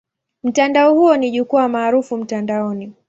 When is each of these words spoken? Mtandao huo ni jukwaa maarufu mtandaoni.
Mtandao 0.43 0.93
huo 0.93 1.17
ni 1.17 1.31
jukwaa 1.31 1.67
maarufu 1.67 2.17
mtandaoni. 2.17 2.93